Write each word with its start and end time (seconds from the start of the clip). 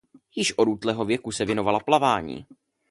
Již 0.35 0.53
od 0.57 0.67
útlého 0.67 1.05
věku 1.05 1.31
se 1.31 1.45
věnovala 1.45 1.79
plavání. 1.79 2.45